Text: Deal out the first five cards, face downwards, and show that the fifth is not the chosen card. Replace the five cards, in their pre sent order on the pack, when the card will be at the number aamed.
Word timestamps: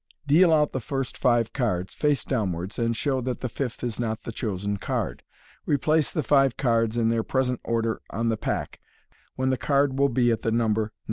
Deal 0.25 0.51
out 0.51 0.71
the 0.71 0.79
first 0.81 1.15
five 1.15 1.53
cards, 1.53 1.93
face 1.93 2.25
downwards, 2.25 2.79
and 2.79 2.97
show 2.97 3.21
that 3.21 3.41
the 3.41 3.47
fifth 3.47 3.83
is 3.83 3.99
not 3.99 4.23
the 4.23 4.31
chosen 4.31 4.77
card. 4.77 5.21
Replace 5.67 6.09
the 6.09 6.23
five 6.23 6.57
cards, 6.57 6.97
in 6.97 7.09
their 7.09 7.21
pre 7.21 7.43
sent 7.43 7.59
order 7.63 8.01
on 8.09 8.29
the 8.29 8.35
pack, 8.35 8.81
when 9.35 9.51
the 9.51 9.59
card 9.59 9.99
will 9.99 10.09
be 10.09 10.31
at 10.31 10.41
the 10.41 10.49
number 10.51 10.85
aamed. 10.87 10.91